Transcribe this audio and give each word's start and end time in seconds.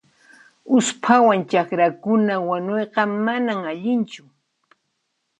Usphawan 0.77 1.41
chakrakuna 1.49 2.33
wanuyqa 2.49 3.01
manan 3.25 3.59
allinchu. 3.71 4.23